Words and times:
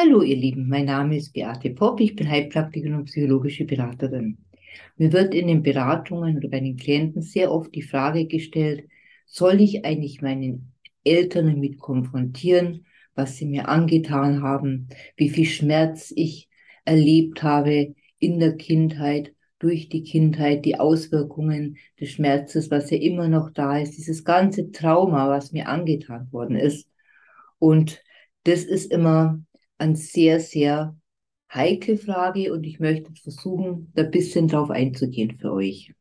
Hallo 0.00 0.22
ihr 0.22 0.36
Lieben, 0.36 0.68
mein 0.68 0.84
Name 0.84 1.16
ist 1.16 1.32
Beate 1.32 1.70
Popp, 1.70 1.98
ich 1.98 2.14
bin 2.14 2.30
Heilpraktikerin 2.30 2.94
und 2.94 3.06
psychologische 3.06 3.64
Beraterin. 3.64 4.38
Mir 4.96 5.12
wird 5.12 5.34
in 5.34 5.48
den 5.48 5.64
Beratungen 5.64 6.36
oder 6.36 6.48
bei 6.48 6.60
den 6.60 6.76
Klienten 6.76 7.20
sehr 7.20 7.50
oft 7.50 7.74
die 7.74 7.82
Frage 7.82 8.26
gestellt, 8.26 8.88
soll 9.26 9.60
ich 9.60 9.84
eigentlich 9.84 10.22
meinen 10.22 10.72
Eltern 11.02 11.46
damit 11.46 11.80
konfrontieren, 11.80 12.86
was 13.16 13.38
sie 13.38 13.46
mir 13.46 13.68
angetan 13.68 14.40
haben, 14.40 14.86
wie 15.16 15.30
viel 15.30 15.46
Schmerz 15.46 16.12
ich 16.14 16.48
erlebt 16.84 17.42
habe 17.42 17.96
in 18.20 18.38
der 18.38 18.56
Kindheit, 18.56 19.34
durch 19.58 19.88
die 19.88 20.04
Kindheit, 20.04 20.64
die 20.64 20.78
Auswirkungen 20.78 21.76
des 22.00 22.10
Schmerzes, 22.10 22.70
was 22.70 22.90
ja 22.90 22.98
immer 22.98 23.26
noch 23.26 23.50
da 23.50 23.76
ist, 23.80 23.96
dieses 23.96 24.22
ganze 24.22 24.70
Trauma, 24.70 25.28
was 25.28 25.50
mir 25.50 25.68
angetan 25.68 26.30
worden 26.30 26.54
ist. 26.54 26.88
Und 27.58 28.00
das 28.44 28.62
ist 28.62 28.92
immer 28.92 29.42
eine 29.78 29.96
sehr, 29.96 30.40
sehr 30.40 30.96
heikle 31.52 31.96
Frage 31.96 32.52
und 32.52 32.64
ich 32.64 32.80
möchte 32.80 33.12
versuchen, 33.14 33.90
da 33.94 34.02
ein 34.02 34.10
bisschen 34.10 34.48
drauf 34.48 34.70
einzugehen 34.70 35.38
für 35.38 35.52
euch. 35.52 35.94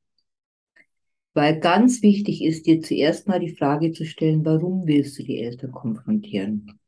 Weil 1.34 1.60
ganz 1.60 2.02
wichtig 2.02 2.44
ist 2.44 2.66
dir 2.66 2.82
zuerst 2.82 3.28
mal 3.28 3.40
die 3.40 3.56
Frage 3.56 3.92
zu 3.92 4.06
stellen, 4.06 4.44
warum 4.44 4.88
willst 4.88 5.20
du 5.20 5.24
die 5.24 5.40
Eltern 5.40 5.72
konfrontieren? 5.72 6.80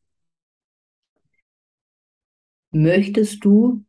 Möchtest 2.72 3.46
du, 3.46 3.86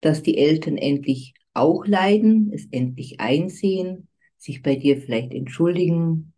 dass 0.00 0.22
die 0.22 0.38
Eltern 0.38 0.76
endlich 0.76 1.34
auch 1.54 1.86
leiden, 1.86 2.50
es 2.52 2.66
endlich 2.70 3.20
einsehen, 3.20 4.08
sich 4.36 4.62
bei 4.62 4.76
dir 4.76 5.00
vielleicht 5.00 5.32
entschuldigen? 5.32 6.32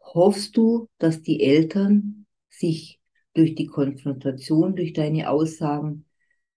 Hoffst 0.00 0.56
du, 0.56 0.88
dass 0.98 1.22
die 1.22 1.42
Eltern 1.42 2.26
sich 2.48 3.01
durch 3.34 3.54
die 3.54 3.66
Konfrontation, 3.66 4.76
durch 4.76 4.92
deine 4.92 5.30
Aussagen 5.30 6.04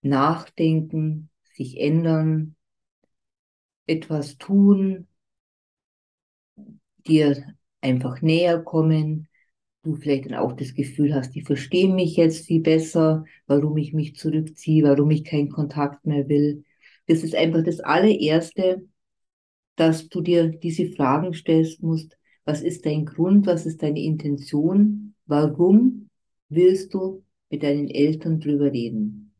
nachdenken, 0.01 1.29
sich 1.53 1.79
ändern, 1.79 2.55
etwas 3.87 4.37
tun, 4.37 5.07
dir 7.07 7.55
einfach 7.81 8.21
näher 8.21 8.61
kommen, 8.61 9.27
du 9.83 9.95
vielleicht 9.95 10.25
dann 10.25 10.35
auch 10.35 10.53
das 10.53 10.73
Gefühl 10.73 11.13
hast, 11.13 11.35
die 11.35 11.41
verstehen 11.41 11.95
mich 11.95 12.15
jetzt 12.15 12.47
viel 12.47 12.61
besser, 12.61 13.25
warum 13.47 13.77
ich 13.77 13.93
mich 13.93 14.15
zurückziehe, 14.15 14.83
warum 14.83 15.11
ich 15.11 15.23
keinen 15.23 15.49
Kontakt 15.49 16.05
mehr 16.05 16.27
will. 16.27 16.63
Das 17.07 17.23
ist 17.23 17.35
einfach 17.35 17.63
das 17.63 17.79
allererste, 17.79 18.87
dass 19.75 20.09
du 20.09 20.21
dir 20.21 20.47
diese 20.49 20.87
Fragen 20.87 21.33
stellst 21.33 21.83
musst. 21.83 22.17
Was 22.45 22.61
ist 22.61 22.85
dein 22.85 23.05
Grund? 23.05 23.45
Was 23.45 23.65
ist 23.65 23.83
deine 23.83 24.01
Intention? 24.01 25.15
Warum 25.27 26.09
willst 26.49 26.93
du 26.93 27.23
mit 27.49 27.63
deinen 27.63 27.89
Eltern 27.89 28.39
drüber 28.39 28.71
reden. 28.71 29.33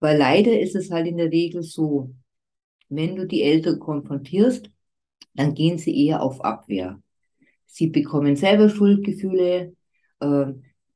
Weil 0.00 0.18
leider 0.18 0.58
ist 0.60 0.76
es 0.76 0.90
halt 0.90 1.06
in 1.06 1.16
der 1.16 1.30
Regel 1.32 1.62
so, 1.62 2.14
wenn 2.88 3.16
du 3.16 3.26
die 3.26 3.42
Eltern 3.42 3.78
konfrontierst, 3.78 4.70
dann 5.34 5.54
gehen 5.54 5.78
sie 5.78 6.06
eher 6.06 6.22
auf 6.22 6.40
Abwehr. 6.44 7.02
Sie 7.66 7.88
bekommen 7.88 8.36
selber 8.36 8.68
Schuldgefühle, 8.68 9.74
äh, 10.20 10.46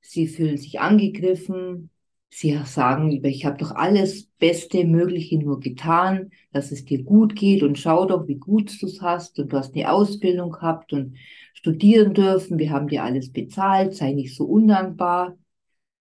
sie 0.01 0.27
fühlen 0.27 0.57
sich 0.57 0.81
angegriffen, 0.81 1.91
sie 2.35 2.59
sagen, 2.65 3.23
ich 3.25 3.45
habe 3.45 3.59
doch 3.59 3.73
alles 3.73 4.25
Beste 4.39 4.85
Mögliche 4.87 5.39
nur 5.39 5.61
getan, 5.61 6.31
dass 6.51 6.73
es 6.73 6.87
dir 6.87 7.03
gut 7.03 7.37
geht 7.37 7.63
und 7.63 7.79
schau 7.79 8.07
doch, 8.07 8.27
wie 8.27 8.37
gut 8.37 8.75
du 8.81 8.87
es 8.87 9.03
hast 9.03 9.39
und 9.39 9.53
du 9.53 9.59
hast 9.59 9.75
eine 9.75 9.93
Ausbildung 9.93 10.51
gehabt 10.51 10.95
und 10.95 11.17
studieren 11.53 12.15
dürfen, 12.15 12.59
wir 12.59 12.71
haben 12.71 12.89
dir 12.89 13.05
alles 13.05 13.31
bezahlt, 13.31 13.95
sei 13.95 14.15
nicht 14.15 14.35
so 14.35 14.45
undankbar. 14.47 15.37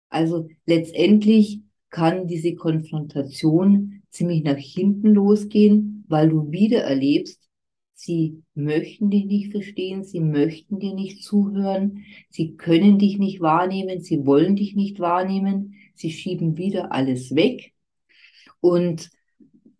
Also 0.10 0.48
letztendlich 0.66 1.62
kann 1.90 2.28
diese 2.28 2.56
Konfrontation 2.56 4.02
ziemlich 4.10 4.44
nach 4.44 4.58
hinten 4.58 5.10
losgehen, 5.10 6.06
weil 6.08 6.30
du 6.30 6.50
wieder 6.50 6.80
erlebst, 6.80 7.42
sie 7.94 8.42
möchten 8.56 9.10
dich 9.10 9.26
nicht 9.26 9.52
verstehen, 9.52 10.06
sie 10.06 10.22
möchten 10.22 10.80
dir 10.80 10.94
nicht 10.94 11.24
zuhören, 11.24 12.06
sie 12.30 12.56
können 12.56 13.00
dich 13.00 13.20
nicht 13.20 13.42
wahrnehmen, 13.42 14.00
sie 14.00 14.26
wollen 14.26 14.56
dich 14.56 14.76
nicht 14.76 15.00
wahrnehmen, 15.02 15.76
sie 15.96 16.12
schieben 16.12 16.58
wieder 16.58 16.92
alles 16.92 17.36
weg 17.36 17.74
und 18.62 19.10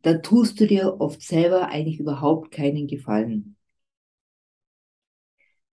da 0.04 0.16
tust 0.16 0.60
du 0.60 0.68
dir 0.68 1.00
oft 1.00 1.22
selber 1.22 1.70
eigentlich 1.70 2.00
überhaupt 2.00 2.52
keinen 2.52 2.88
Gefallen 2.88 3.56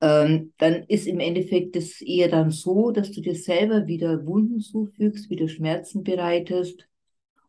ähm, 0.04 0.54
dann 0.58 0.84
ist 0.90 1.08
im 1.08 1.22
Endeffekt 1.22 1.78
es 1.78 2.02
eher 2.02 2.28
dann 2.28 2.52
so, 2.52 2.92
dass 2.92 3.12
du 3.12 3.22
dir 3.22 3.36
selber 3.36 3.88
wieder 3.88 4.26
Wunden 4.26 4.60
zufügst, 4.60 5.30
wieder 5.30 5.48
Schmerzen 5.48 6.04
bereitest 6.04 6.90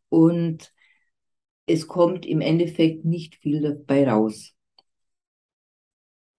und 0.08 0.72
es 1.66 1.88
kommt 1.88 2.26
im 2.26 2.40
Endeffekt 2.40 3.04
nicht 3.04 3.34
viel 3.36 3.60
dabei 3.60 4.08
raus. 4.08 4.54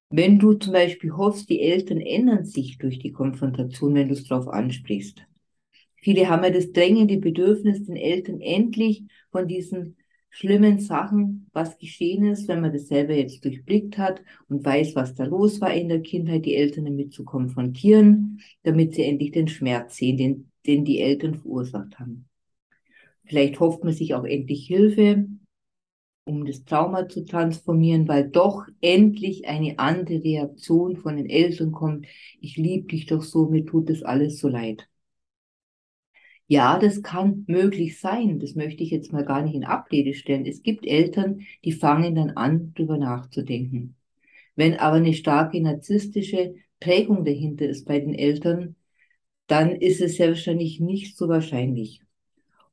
Wenn 0.10 0.40
du 0.40 0.54
zum 0.54 0.72
Beispiel 0.72 1.12
hoffst, 1.18 1.50
die 1.50 1.60
Eltern 1.62 2.00
ändern 2.00 2.46
sich 2.46 2.78
durch 2.78 3.00
die 3.00 3.12
Konfrontation, 3.12 3.96
wenn 3.96 4.08
du 4.08 4.14
es 4.14 4.26
darauf 4.26 4.48
ansprichst. 4.48 5.26
Viele 6.06 6.30
haben 6.30 6.44
ja 6.44 6.52
das 6.52 6.72
drängende 6.72 7.18
Bedürfnis, 7.18 7.84
den 7.84 7.96
Eltern 7.96 8.40
endlich 8.40 9.06
von 9.32 9.48
diesen 9.48 9.96
schlimmen 10.30 10.78
Sachen, 10.78 11.50
was 11.52 11.80
geschehen 11.80 12.26
ist, 12.26 12.48
wenn 12.48 12.62
man 12.62 12.72
das 12.72 12.90
selber 12.90 13.16
jetzt 13.16 13.44
durchblickt 13.44 13.98
hat 13.98 14.22
und 14.48 14.64
weiß, 14.64 14.96
was 14.96 15.16
da 15.16 15.24
los 15.24 15.62
war 15.62 15.74
in 15.74 15.90
der 15.90 16.04
Kindheit, 16.04 16.46
die 16.46 16.54
Eltern 16.58 16.86
damit 16.86 17.12
zu 17.12 17.26
konfrontieren, 17.26 18.40
damit 18.62 18.94
sie 18.94 19.02
endlich 19.02 19.32
den 19.32 19.48
Schmerz 19.48 19.96
sehen, 19.96 20.18
den, 20.18 20.52
den 20.68 20.86
die 20.86 21.02
Eltern 21.02 21.34
verursacht 21.34 21.98
haben. 21.98 22.30
Vielleicht 23.24 23.60
hofft 23.60 23.84
man 23.84 23.94
sich 23.94 24.14
auch 24.14 24.26
endlich 24.26 24.68
Hilfe, 24.68 25.26
um 26.26 26.46
das 26.46 26.66
Trauma 26.66 27.10
zu 27.10 27.26
transformieren, 27.26 28.08
weil 28.08 28.30
doch 28.30 28.68
endlich 28.80 29.48
eine 29.48 29.80
andere 29.80 30.24
Reaktion 30.24 30.98
von 30.98 31.18
den 31.18 31.32
Eltern 31.32 31.72
kommt. 31.72 32.06
Ich 32.42 32.58
liebe 32.58 32.90
dich 32.90 33.08
doch 33.08 33.24
so, 33.24 33.48
mir 33.48 33.66
tut 33.66 33.90
das 33.90 34.04
alles 34.04 34.38
so 34.38 34.50
leid. 34.50 34.88
Ja, 36.48 36.78
das 36.78 37.02
kann 37.02 37.44
möglich 37.48 38.00
sein. 38.00 38.40
Das 38.40 38.54
möchte 38.56 38.84
ich 38.84 38.92
jetzt 38.92 39.12
mal 39.12 39.26
gar 39.26 39.42
nicht 39.42 39.56
in 39.56 39.64
Abrede 39.64 40.14
stellen. 40.14 40.46
Es 40.46 40.62
gibt 40.62 40.86
Eltern, 40.86 41.42
die 41.64 41.72
fangen 41.72 42.16
dann 42.16 42.32
an, 42.32 42.74
drüber 42.76 42.98
nachzudenken. 42.98 43.96
Wenn 44.56 44.76
aber 44.76 44.98
eine 44.98 45.14
starke 45.14 45.62
narzisstische 45.62 46.56
Prägung 46.80 47.26
dahinter 47.26 47.68
ist 47.68 47.86
bei 47.86 48.00
den 48.00 48.14
Eltern, 48.16 48.76
dann 49.48 49.72
ist 49.72 50.02
es 50.02 50.20
wahrscheinlich 50.20 50.80
nicht 50.80 51.18
so 51.18 51.28
wahrscheinlich. 51.30 52.02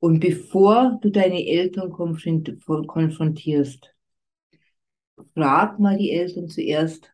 Und 0.00 0.21
bevor 0.21 0.99
du 1.03 1.11
deine 1.11 1.47
Eltern 1.47 1.93
konfrontierst, 1.93 3.94
frag 5.34 5.78
mal 5.78 5.99
die 5.99 6.11
Eltern 6.11 6.49
zuerst, 6.49 7.12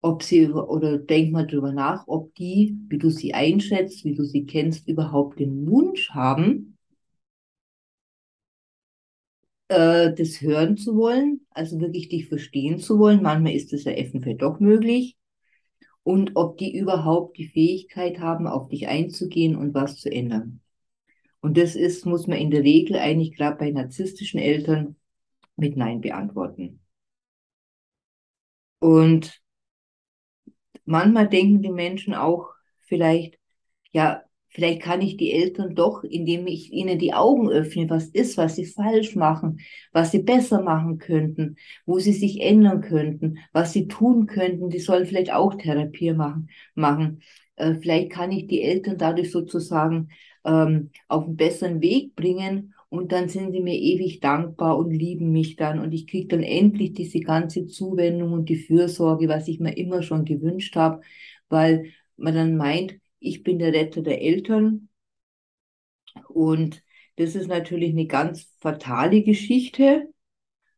ob 0.00 0.22
sie 0.22 0.48
oder 0.48 0.98
denk 0.98 1.32
mal 1.32 1.46
drüber 1.46 1.72
nach, 1.72 2.06
ob 2.06 2.34
die, 2.36 2.78
wie 2.88 2.98
du 2.98 3.10
sie 3.10 3.34
einschätzt, 3.34 4.04
wie 4.04 4.14
du 4.14 4.24
sie 4.24 4.46
kennst, 4.46 4.88
überhaupt 4.88 5.40
den 5.40 5.66
Wunsch 5.68 6.10
haben, 6.10 6.78
äh, 9.68 10.12
das 10.14 10.40
hören 10.40 10.76
zu 10.76 10.96
wollen, 10.96 11.46
also 11.50 11.80
wirklich 11.80 12.08
dich 12.08 12.28
verstehen 12.28 12.78
zu 12.78 12.98
wollen. 12.98 13.22
Manchmal 13.22 13.54
ist 13.54 13.72
es 13.72 13.84
ja 13.84 13.92
eventuell 13.92 14.36
doch 14.36 14.60
möglich. 14.60 15.16
Und 16.02 16.32
ob 16.36 16.56
die 16.58 16.76
überhaupt 16.76 17.36
die 17.36 17.48
Fähigkeit 17.48 18.18
haben, 18.20 18.46
auf 18.46 18.68
dich 18.68 18.88
einzugehen 18.88 19.56
und 19.56 19.74
was 19.74 19.96
zu 19.98 20.10
ändern. 20.10 20.60
Und 21.40 21.56
das 21.58 21.76
ist, 21.76 22.06
muss 22.06 22.26
man 22.26 22.38
in 22.38 22.50
der 22.50 22.64
Regel 22.64 22.96
eigentlich 22.96 23.36
gerade 23.36 23.58
bei 23.58 23.70
narzisstischen 23.70 24.40
Eltern 24.40 24.96
mit 25.56 25.76
Nein 25.76 26.00
beantworten. 26.00 26.80
Und 28.80 29.40
manchmal 30.88 31.28
denken 31.28 31.62
die 31.62 31.70
Menschen 31.70 32.14
auch 32.14 32.48
vielleicht, 32.86 33.38
ja, 33.92 34.22
vielleicht 34.48 34.82
kann 34.82 35.02
ich 35.02 35.16
die 35.16 35.32
Eltern 35.32 35.74
doch, 35.74 36.02
indem 36.02 36.46
ich 36.46 36.72
ihnen 36.72 36.98
die 36.98 37.14
Augen 37.14 37.48
öffne, 37.50 37.88
was 37.90 38.06
ist, 38.06 38.36
was 38.38 38.56
sie 38.56 38.64
falsch 38.64 39.14
machen, 39.14 39.60
was 39.92 40.10
sie 40.10 40.22
besser 40.22 40.62
machen 40.62 40.98
könnten, 40.98 41.56
wo 41.86 41.98
sie 41.98 42.12
sich 42.12 42.40
ändern 42.40 42.80
könnten, 42.80 43.38
was 43.52 43.72
sie 43.72 43.86
tun 43.88 44.26
könnten. 44.26 44.70
Die 44.70 44.80
sollen 44.80 45.06
vielleicht 45.06 45.32
auch 45.32 45.54
Therapie 45.54 46.12
machen. 46.12 46.48
machen. 46.74 47.22
Äh, 47.56 47.74
vielleicht 47.74 48.10
kann 48.10 48.32
ich 48.32 48.46
die 48.46 48.62
Eltern 48.62 48.96
dadurch 48.98 49.30
sozusagen 49.30 50.08
ähm, 50.44 50.90
auf 51.08 51.24
einen 51.24 51.36
besseren 51.36 51.80
Weg 51.82 52.14
bringen 52.16 52.74
und 52.90 53.12
dann 53.12 53.28
sind 53.28 53.52
sie 53.52 53.60
mir 53.60 53.74
ewig 53.74 54.20
dankbar 54.20 54.78
und 54.78 54.90
lieben 54.90 55.30
mich 55.32 55.56
dann 55.56 55.78
und 55.80 55.92
ich 55.92 56.06
kriege 56.06 56.28
dann 56.28 56.42
endlich 56.42 56.94
diese 56.94 57.20
ganze 57.20 57.66
Zuwendung 57.66 58.32
und 58.32 58.48
die 58.48 58.56
Fürsorge, 58.56 59.28
was 59.28 59.48
ich 59.48 59.60
mir 59.60 59.76
immer 59.76 60.02
schon 60.02 60.24
gewünscht 60.24 60.76
habe, 60.76 61.02
weil 61.48 61.92
man 62.16 62.34
dann 62.34 62.56
meint, 62.56 62.98
ich 63.20 63.42
bin 63.42 63.58
der 63.58 63.72
Retter 63.74 64.02
der 64.02 64.22
Eltern 64.22 64.88
und 66.28 66.82
das 67.16 67.34
ist 67.34 67.48
natürlich 67.48 67.90
eine 67.90 68.06
ganz 68.06 68.48
fatale 68.60 69.22
Geschichte, 69.22 70.08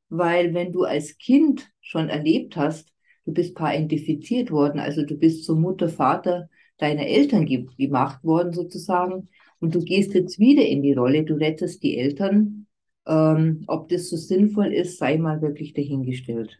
weil 0.09 0.55
wenn 0.55 0.73
du 0.73 0.85
als 0.85 1.19
Kind 1.19 1.71
schon 1.81 2.09
erlebt 2.09 2.57
hast, 2.57 2.93
du 3.27 3.33
bist 3.33 3.55
parentifiziert 3.55 4.51
worden, 4.51 4.81
also 4.81 5.05
du 5.05 5.17
bist 5.17 5.45
zur 5.45 5.57
Mutter, 5.59 5.89
Vater 5.89 6.49
deiner 6.79 7.07
Eltern 7.07 7.47
gemacht 7.47 8.25
worden 8.25 8.53
sozusagen. 8.53 9.29
Und 9.61 9.75
du 9.75 9.81
gehst 9.81 10.15
jetzt 10.15 10.39
wieder 10.39 10.67
in 10.67 10.83
die 10.83 10.95
Rolle, 10.95 11.25
du 11.25 11.35
rettest 11.35 11.83
die 11.83 11.99
Eltern. 11.99 12.67
Ähm, 13.07 13.65
ob 13.67 13.89
das 13.89 14.09
so 14.09 14.17
sinnvoll 14.17 14.73
ist, 14.73 14.99
sei 14.99 15.19
mal 15.19 15.41
wirklich 15.43 15.75
dahingestellt. 15.75 16.59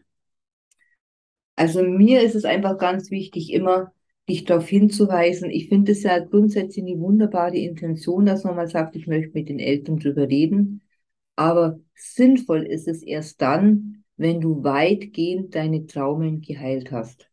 Also 1.55 1.83
mir 1.83 2.21
ist 2.21 2.35
es 2.35 2.45
einfach 2.45 2.77
ganz 2.77 3.11
wichtig, 3.11 3.51
immer 3.53 3.91
dich 4.29 4.45
darauf 4.45 4.67
hinzuweisen. 4.67 5.49
Ich 5.49 5.67
finde 5.67 5.91
es 5.91 6.03
ja 6.03 6.19
grundsätzlich 6.19 6.85
eine 6.85 6.99
wunderbare 6.99 7.57
Intention, 7.57 8.25
dass 8.25 8.43
man 8.43 8.55
mal 8.55 8.67
sagt, 8.67 8.95
ich 8.95 9.07
möchte 9.07 9.33
mit 9.33 9.49
den 9.49 9.59
Eltern 9.59 9.99
drüber 9.99 10.27
reden. 10.27 10.81
Aber 11.35 11.79
sinnvoll 11.95 12.63
ist 12.63 12.87
es 12.87 13.03
erst 13.03 13.41
dann, 13.41 14.03
wenn 14.17 14.39
du 14.41 14.63
weitgehend 14.63 15.55
deine 15.55 15.85
Traumen 15.85 16.41
geheilt 16.41 16.91
hast. 16.91 17.29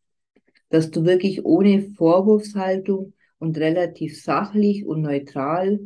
Dass 0.69 0.91
du 0.91 1.05
wirklich 1.05 1.45
ohne 1.45 1.81
Vorwurfshaltung 1.81 3.13
und 3.39 3.57
relativ 3.57 4.21
sachlich 4.21 4.85
und 4.85 5.01
neutral 5.01 5.79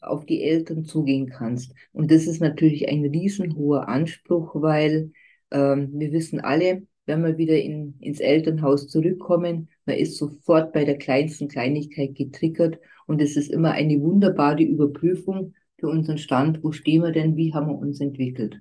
auf 0.00 0.26
die 0.26 0.42
Eltern 0.42 0.84
zugehen 0.84 1.28
kannst. 1.28 1.72
Und 1.92 2.10
das 2.10 2.26
ist 2.26 2.40
natürlich 2.40 2.88
ein 2.88 3.04
riesenhoher 3.04 3.88
Anspruch, 3.88 4.54
weil 4.54 5.12
ähm, 5.50 5.90
wir 5.94 6.12
wissen 6.12 6.40
alle, 6.40 6.86
wenn 7.06 7.22
wir 7.22 7.38
wieder 7.38 7.60
in, 7.60 7.98
ins 8.00 8.20
Elternhaus 8.20 8.88
zurückkommen, 8.88 9.68
man 9.86 9.96
ist 9.96 10.16
sofort 10.16 10.72
bei 10.72 10.84
der 10.84 10.98
kleinsten 10.98 11.48
Kleinigkeit 11.48 12.14
getriggert 12.14 12.78
und 13.06 13.20
es 13.20 13.36
ist 13.36 13.50
immer 13.50 13.72
eine 13.72 14.00
wunderbare 14.00 14.62
Überprüfung 14.62 15.54
für 15.78 15.88
unseren 15.88 16.18
Stand, 16.18 16.62
wo 16.64 16.72
stehen 16.72 17.02
wir 17.02 17.12
denn, 17.12 17.36
wie 17.36 17.52
haben 17.52 17.68
wir 17.68 17.78
uns 17.78 18.00
entwickelt. 18.00 18.60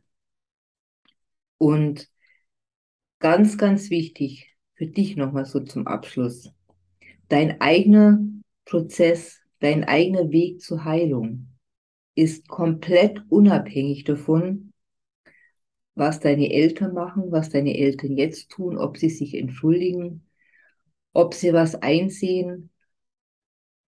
Und 1.57 2.09
ganz, 3.19 3.57
ganz 3.57 3.89
wichtig 3.89 4.53
für 4.75 4.87
dich 4.87 5.15
nochmal 5.15 5.45
so 5.45 5.61
zum 5.61 5.87
Abschluss, 5.87 6.51
dein 7.29 7.61
eigener 7.61 8.19
Prozess, 8.65 9.41
dein 9.59 9.83
eigener 9.83 10.31
Weg 10.31 10.61
zur 10.61 10.85
Heilung 10.85 11.47
ist 12.15 12.47
komplett 12.47 13.23
unabhängig 13.29 14.03
davon, 14.03 14.73
was 15.95 16.19
deine 16.19 16.51
Eltern 16.51 16.93
machen, 16.93 17.31
was 17.31 17.49
deine 17.49 17.77
Eltern 17.77 18.17
jetzt 18.17 18.49
tun, 18.49 18.77
ob 18.77 18.97
sie 18.97 19.09
sich 19.09 19.35
entschuldigen, 19.35 20.27
ob 21.13 21.33
sie 21.33 21.53
was 21.53 21.75
einsehen. 21.75 22.69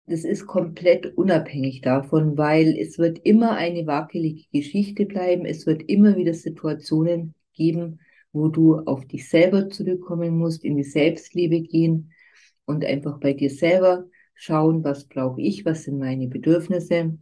Das 0.06 0.24
ist 0.24 0.48
komplett 0.48 1.18
unabhängig 1.18 1.82
davon, 1.82 2.38
weil 2.38 2.76
es 2.78 2.98
wird 2.98 3.20
immer 3.20 3.56
eine 3.56 3.86
wackelige 3.86 4.46
Geschichte 4.52 5.06
bleiben. 5.06 5.46
Es 5.46 5.66
wird 5.68 5.84
immer 5.84 6.16
wieder 6.16 6.34
Situationen 6.34 7.36
geben, 7.54 8.00
wo 8.32 8.48
du 8.48 8.80
auf 8.80 9.06
dich 9.06 9.30
selber 9.30 9.70
zurückkommen 9.70 10.38
musst, 10.38 10.64
in 10.64 10.78
die 10.78 10.84
Selbstliebe 10.84 11.62
gehen 11.62 12.12
und 12.70 12.86
einfach 12.86 13.20
bei 13.20 13.34
dir 13.34 13.50
selber 13.50 14.06
schauen, 14.36 14.84
was 14.84 15.08
brauche 15.08 15.42
ich, 15.42 15.66
was 15.66 15.84
sind 15.84 15.98
meine 16.00 16.28
Bedürfnisse. 16.28 17.18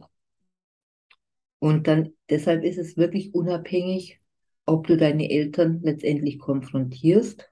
Und 1.60 1.86
dann, 1.86 2.12
deshalb 2.28 2.64
ist 2.64 2.78
es 2.78 2.96
wirklich 2.96 3.32
unabhängig, 3.34 4.20
ob 4.66 4.86
du 4.88 4.96
deine 4.96 5.30
Eltern 5.30 5.80
letztendlich 5.82 6.38
konfrontierst 6.38 7.50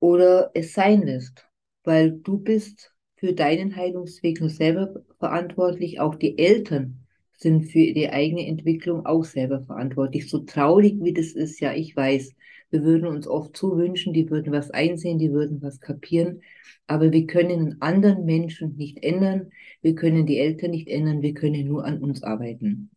oder 0.00 0.50
es 0.54 0.72
sein 0.74 1.02
lässt, 1.02 1.46
weil 1.84 2.12
du 2.12 2.38
bist 2.38 2.94
für 3.16 3.32
deinen 3.34 3.76
Heilungsweg 3.76 4.40
nur 4.40 4.50
selber 4.50 5.02
verantwortlich, 5.18 6.00
auch 6.00 6.14
die 6.14 6.38
Eltern 6.38 7.06
sind 7.36 7.64
für 7.66 7.78
die 7.92 8.10
eigene 8.10 8.46
Entwicklung 8.46 9.06
auch 9.06 9.24
selber 9.24 9.62
verantwortlich. 9.64 10.28
So 10.28 10.40
traurig 10.40 10.96
wie 11.00 11.12
das 11.14 11.32
ist, 11.32 11.60
ja, 11.60 11.72
ich 11.72 11.96
weiß, 11.96 12.34
wir 12.70 12.82
würden 12.84 13.06
uns 13.08 13.26
oft 13.26 13.56
so 13.56 13.76
wünschen, 13.76 14.12
die 14.12 14.30
würden 14.30 14.52
was 14.52 14.70
einsehen, 14.70 15.18
die 15.18 15.32
würden 15.32 15.62
was 15.62 15.80
kapieren, 15.80 16.42
aber 16.86 17.12
wir 17.12 17.26
können 17.26 17.60
einen 17.60 17.82
anderen 17.82 18.24
Menschen 18.24 18.76
nicht 18.76 19.02
ändern, 19.02 19.50
wir 19.82 19.94
können 19.94 20.26
die 20.26 20.38
Eltern 20.38 20.70
nicht 20.72 20.88
ändern, 20.88 21.22
wir 21.22 21.34
können 21.34 21.66
nur 21.66 21.84
an 21.84 21.98
uns 21.98 22.22
arbeiten 22.22 22.90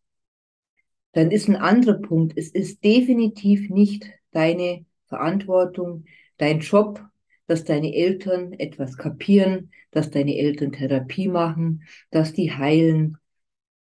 dann 1.14 1.32
ist 1.32 1.48
ein 1.48 1.56
anderer 1.56 2.00
Punkt. 2.00 2.34
Es 2.36 2.50
ist 2.50 2.84
definitiv 2.84 3.70
nicht 3.70 4.06
deine 4.32 4.86
Verantwortung, 5.08 6.06
dein 6.38 6.60
Job, 6.60 7.02
dass 7.48 7.64
deine 7.64 7.94
Eltern 7.94 8.54
etwas 8.54 8.98
kapieren, 8.98 9.72
dass 9.92 10.10
deine 10.10 10.38
Eltern 10.38 10.72
Therapie 10.72 11.28
machen, 11.28 11.84
dass 12.10 12.34
die 12.34 12.52
heilen, 12.52 13.18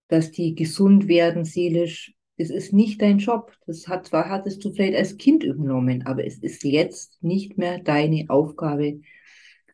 dass 0.07 0.31
die 0.31 0.55
gesund 0.55 1.07
werden 1.07 1.45
seelisch. 1.45 2.13
Es 2.41 2.49
ist 2.49 2.73
nicht 2.73 3.01
dein 3.01 3.19
Job. 3.19 3.53
Das 3.67 3.87
hat, 3.87 4.07
zwar 4.07 4.29
hattest 4.29 4.63
du 4.65 4.71
vielleicht 4.73 4.95
als 4.95 5.17
Kind 5.17 5.43
übernommen, 5.43 6.05
aber 6.05 6.25
es 6.25 6.37
ist 6.39 6.63
jetzt 6.63 7.21
nicht 7.23 7.57
mehr 7.57 7.79
deine 7.79 8.25
Aufgabe, 8.29 9.01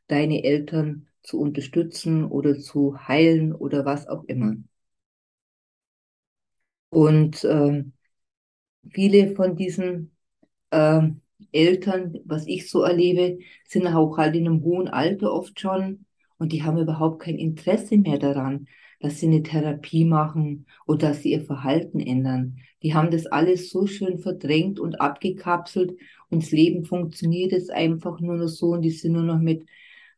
deine 0.08 0.44
Eltern 0.44 1.08
zu 1.24 1.40
unterstützen 1.40 2.26
oder 2.26 2.60
zu 2.60 2.98
heilen 3.08 3.54
oder 3.54 3.86
was 3.86 4.08
auch 4.08 4.26
immer. 4.26 4.58
Und 6.90 7.44
äh, 7.44 7.84
viele 8.92 9.36
von 9.36 9.56
diesen 9.56 10.16
äh, 10.72 11.02
Eltern, 11.52 12.20
was 12.26 12.48
ich 12.48 12.70
so 12.70 12.84
erlebe, 12.84 13.40
sind 13.66 13.88
auch 13.88 14.18
halt 14.18 14.36
in 14.36 14.48
einem 14.48 14.64
hohen 14.64 14.88
Alter 14.90 15.34
oft 15.34 15.60
schon 15.60 16.06
und 16.40 16.52
die 16.54 16.64
haben 16.64 16.80
überhaupt 16.80 17.22
kein 17.24 17.38
Interesse 17.40 17.98
mehr 17.98 18.20
daran, 18.20 18.68
dass 19.00 19.20
sie 19.20 19.28
eine 19.28 19.44
Therapie 19.44 20.06
machen 20.06 20.66
oder 20.86 21.10
dass 21.10 21.22
sie 21.22 21.32
ihr 21.32 21.42
Verhalten 21.42 22.00
ändern. 22.00 22.58
Die 22.84 22.94
haben 22.94 23.12
das 23.12 23.26
alles 23.26 23.70
so 23.70 23.88
schön 23.88 24.20
verdrängt 24.20 24.80
und 24.80 25.02
abgekapselt 25.02 25.92
und 26.30 26.44
das 26.44 26.52
Leben 26.52 26.86
funktioniert 26.86 27.52
jetzt 27.52 27.72
einfach 27.72 28.20
nur 28.20 28.36
noch 28.38 28.48
so 28.48 28.68
und 28.70 28.82
die 28.82 28.92
sind 28.92 29.14
nur 29.14 29.24
noch 29.24 29.40
mit, 29.40 29.68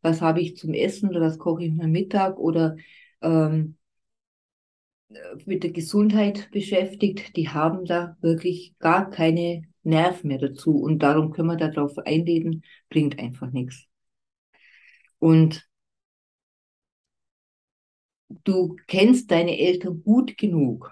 was 0.02 0.22
habe 0.22 0.42
ich 0.42 0.58
zum 0.58 0.74
Essen 0.74 1.10
oder 1.10 1.22
was 1.22 1.40
koche 1.40 1.66
ich 1.66 1.72
mir 1.72 1.88
Mittag 1.88 2.38
oder 2.38 2.78
ähm, 3.22 3.76
mit 5.46 5.64
der 5.64 5.72
Gesundheit 5.72 6.50
beschäftigt, 6.52 7.36
die 7.36 7.50
haben 7.50 7.86
da 7.86 8.18
wirklich 8.22 8.76
gar 8.80 9.10
keine 9.10 9.64
Nerven 9.84 10.28
mehr 10.28 10.38
dazu. 10.38 10.78
Und 10.78 11.00
darum 11.00 11.32
können 11.32 11.48
wir 11.48 11.58
darauf 11.58 11.98
einreden, 11.98 12.64
bringt 12.90 13.18
einfach 13.20 13.52
nichts. 13.52 13.86
Und 15.20 15.69
du 18.50 18.76
kennst 18.88 19.30
deine 19.30 19.60
Eltern 19.60 20.02
gut 20.04 20.36
genug, 20.36 20.92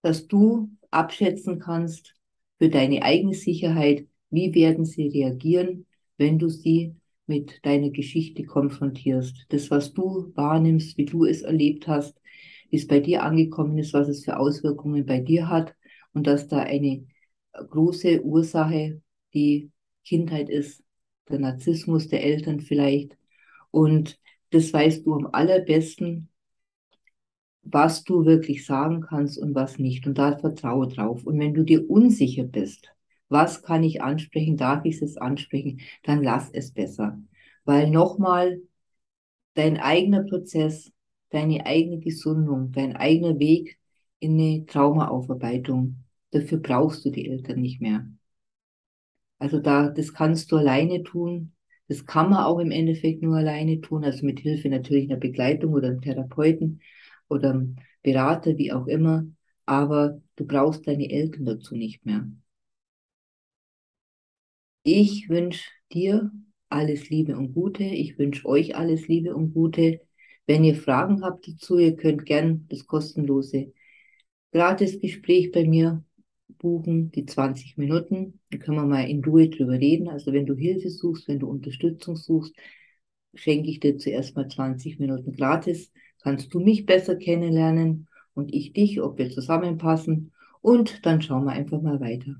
dass 0.00 0.26
du 0.26 0.70
abschätzen 0.90 1.58
kannst 1.58 2.14
für 2.58 2.70
deine 2.70 3.02
eigene 3.02 3.34
Sicherheit, 3.34 4.06
wie 4.30 4.54
werden 4.54 4.86
sie 4.86 5.08
reagieren, 5.08 5.86
wenn 6.16 6.38
du 6.38 6.48
sie 6.48 6.96
mit 7.26 7.60
deiner 7.64 7.90
Geschichte 7.90 8.44
konfrontierst. 8.44 9.46
Das, 9.50 9.70
was 9.70 9.92
du 9.92 10.32
wahrnimmst, 10.34 10.96
wie 10.96 11.04
du 11.04 11.26
es 11.26 11.42
erlebt 11.42 11.88
hast, 11.88 12.18
wie 12.70 12.76
es 12.76 12.86
bei 12.86 13.00
dir 13.00 13.22
angekommen 13.22 13.76
ist, 13.76 13.92
was 13.92 14.08
es 14.08 14.24
für 14.24 14.38
Auswirkungen 14.38 15.04
bei 15.04 15.20
dir 15.20 15.48
hat 15.48 15.74
und 16.14 16.26
dass 16.26 16.48
da 16.48 16.60
eine 16.60 17.06
große 17.52 18.22
Ursache 18.22 19.02
die 19.34 19.70
Kindheit 20.04 20.48
ist, 20.48 20.82
der 21.28 21.38
Narzissmus 21.38 22.08
der 22.08 22.24
Eltern 22.24 22.60
vielleicht. 22.60 23.16
Und 23.70 24.18
das 24.50 24.72
weißt 24.72 25.06
du 25.06 25.14
am 25.14 25.28
allerbesten, 25.32 26.28
was 27.62 28.04
du 28.04 28.24
wirklich 28.24 28.66
sagen 28.66 29.00
kannst 29.00 29.38
und 29.38 29.54
was 29.54 29.78
nicht. 29.78 30.06
Und 30.06 30.18
da 30.18 30.36
vertraue 30.38 30.88
drauf. 30.88 31.24
Und 31.24 31.38
wenn 31.38 31.54
du 31.54 31.64
dir 31.64 31.88
unsicher 31.90 32.44
bist, 32.44 32.94
was 33.28 33.62
kann 33.62 33.82
ich 33.82 34.02
ansprechen, 34.02 34.56
darf 34.56 34.84
ich 34.84 35.00
es 35.00 35.16
ansprechen, 35.16 35.80
dann 36.02 36.22
lass 36.22 36.50
es 36.50 36.72
besser. 36.72 37.18
Weil 37.64 37.90
nochmal, 37.90 38.60
dein 39.54 39.78
eigener 39.78 40.24
Prozess 40.24 40.92
deine 41.34 41.66
eigene 41.66 41.98
Gesundung, 41.98 42.70
dein 42.72 42.96
eigener 42.96 43.38
Weg 43.38 43.78
in 44.20 44.40
eine 44.40 44.66
Traumaaufarbeitung. 44.66 46.04
Dafür 46.30 46.58
brauchst 46.58 47.04
du 47.04 47.10
die 47.10 47.28
Eltern 47.28 47.60
nicht 47.60 47.80
mehr. 47.80 48.06
Also 49.38 49.58
da, 49.60 49.88
das 49.90 50.14
kannst 50.14 50.52
du 50.52 50.56
alleine 50.56 51.02
tun. 51.02 51.52
Das 51.88 52.06
kann 52.06 52.30
man 52.30 52.44
auch 52.44 52.58
im 52.58 52.70
Endeffekt 52.70 53.22
nur 53.22 53.36
alleine 53.36 53.80
tun, 53.80 54.04
also 54.04 54.24
mit 54.24 54.40
Hilfe 54.40 54.68
natürlich 54.68 55.10
einer 55.10 55.20
Begleitung 55.20 55.72
oder 55.74 55.88
einem 55.88 56.00
Therapeuten 56.00 56.80
oder 57.28 57.50
einem 57.50 57.76
Berater, 58.02 58.56
wie 58.56 58.72
auch 58.72 58.86
immer. 58.86 59.26
Aber 59.66 60.20
du 60.36 60.46
brauchst 60.46 60.86
deine 60.86 61.10
Eltern 61.10 61.44
dazu 61.44 61.74
nicht 61.74 62.04
mehr. 62.06 62.26
Ich 64.82 65.28
wünsche 65.28 65.70
dir 65.92 66.30
alles 66.68 67.08
Liebe 67.08 67.36
und 67.36 67.52
Gute. 67.52 67.84
Ich 67.84 68.18
wünsche 68.18 68.46
euch 68.46 68.76
alles 68.76 69.08
Liebe 69.08 69.34
und 69.34 69.54
Gute. 69.54 70.00
Wenn 70.46 70.64
ihr 70.64 70.74
Fragen 70.74 71.22
habt 71.22 71.48
dazu, 71.48 71.78
ihr 71.78 71.96
könnt 71.96 72.26
gern 72.26 72.66
das 72.68 72.86
kostenlose 72.86 73.72
Gratisgespräch 74.52 75.52
bei 75.52 75.64
mir 75.64 76.04
buchen, 76.48 77.10
die 77.10 77.26
20 77.26 77.76
Minuten. 77.76 78.40
Da 78.50 78.58
können 78.58 78.76
wir 78.78 78.86
mal 78.86 79.08
in 79.08 79.24
Ruhe 79.24 79.48
drüber 79.48 79.74
reden. 79.74 80.08
Also 80.08 80.32
wenn 80.32 80.46
du 80.46 80.54
Hilfe 80.54 80.90
suchst, 80.90 81.28
wenn 81.28 81.38
du 81.38 81.48
Unterstützung 81.48 82.16
suchst, 82.16 82.54
schenke 83.34 83.70
ich 83.70 83.80
dir 83.80 83.98
zuerst 83.98 84.36
mal 84.36 84.48
20 84.48 84.98
Minuten 84.98 85.32
gratis. 85.32 85.92
Kannst 86.22 86.54
du 86.54 86.60
mich 86.60 86.86
besser 86.86 87.16
kennenlernen 87.16 88.08
und 88.34 88.54
ich 88.54 88.72
dich, 88.72 89.00
ob 89.00 89.18
wir 89.18 89.30
zusammenpassen. 89.30 90.32
Und 90.60 91.04
dann 91.04 91.20
schauen 91.20 91.44
wir 91.44 91.52
einfach 91.52 91.82
mal 91.82 92.00
weiter. 92.00 92.36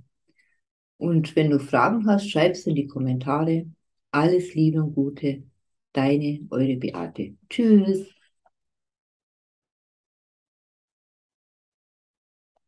Und 0.97 1.37
wenn 1.37 1.51
du 1.51 1.59
Fragen 1.59 2.07
hast, 2.07 2.31
schreib 2.31 2.53
es 2.53 2.67
in 2.67 2.75
die 2.75 2.87
Kommentare. 2.87 3.67
Alles 4.11 4.55
Liebe 4.55 4.83
und 4.83 4.95
Gute, 4.95 5.43
Deine, 5.93 6.41
eure 6.51 6.77
Beate. 6.77 7.37
Tschüss. 7.49 8.14